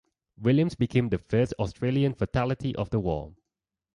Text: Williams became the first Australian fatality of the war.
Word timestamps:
Williams 0.39 0.73
became 0.73 1.09
the 1.09 1.19
first 1.19 1.53
Australian 1.59 2.15
fatality 2.15 2.75
of 2.75 2.89
the 2.89 2.99
war. 2.99 3.35